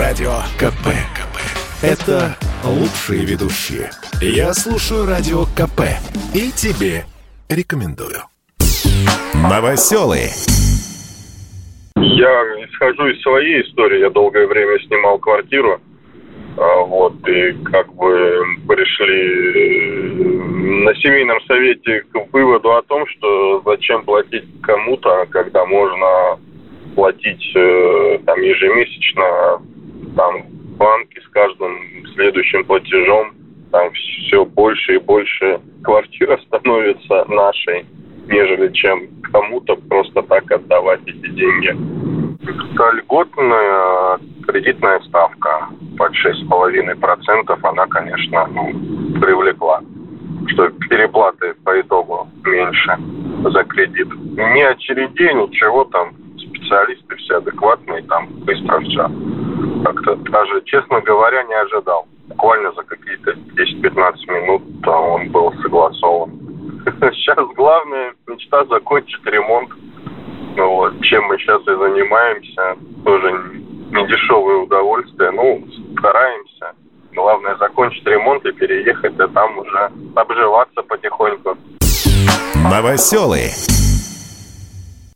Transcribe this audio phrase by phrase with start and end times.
[0.00, 0.96] Радио КП.
[1.12, 1.36] КП.
[1.82, 3.90] Это лучшие ведущие.
[4.22, 5.92] Я слушаю Радио КП.
[6.34, 7.04] И тебе
[7.50, 8.24] рекомендую.
[9.34, 10.32] Новоселы.
[11.96, 12.32] Я
[12.64, 14.00] исхожу из своей истории.
[14.00, 15.78] Я долгое время снимал квартиру.
[16.56, 23.60] А, вот, и как бы пришли э, на семейном совете к выводу о том, что
[23.66, 26.40] зачем платить кому-то, когда можно
[26.94, 29.60] платить э, там ежемесячно
[30.20, 30.42] там
[30.76, 31.78] банки с каждым
[32.14, 33.32] следующим платежом
[33.72, 37.86] там все больше и больше квартира становится нашей,
[38.26, 41.74] нежели чем кому-то просто так отдавать эти деньги.
[42.42, 48.72] Это льготная кредитная ставка под 6,5%, она, конечно, ну,
[49.20, 49.82] привлекла
[50.48, 52.96] что переплаты по итогу меньше
[53.44, 54.08] за кредит.
[54.08, 56.12] Ни очередей, ничего там,
[56.70, 59.10] специалисты все адекватные, там быстро все.
[59.84, 62.06] Как-то даже, честно говоря, не ожидал.
[62.28, 66.30] Буквально за какие-то 10-15 минут он был согласован.
[67.12, 69.70] Сейчас главная мечта закончить ремонт.
[70.56, 72.76] Ну вот, чем мы сейчас и занимаемся.
[73.04, 73.32] Тоже
[73.92, 75.30] не дешевое удовольствие.
[75.30, 75.64] Ну,
[75.98, 76.72] стараемся.
[77.14, 81.56] Главное закончить ремонт и переехать, а там уже обживаться потихоньку.
[82.56, 83.50] Новоселы.